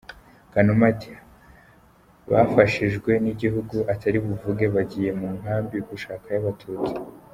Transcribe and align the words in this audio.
Kanuma 0.53 0.83
ati 0.93 1.11
bafashijwe 2.31 3.11
n’igihugu 3.23 3.77
atari 3.93 4.17
buvuge, 4.25 4.65
bagiye 4.75 5.11
mu 5.19 5.27
nkambi…gushakayo 5.37 6.37
Abatutsi. 6.41 6.95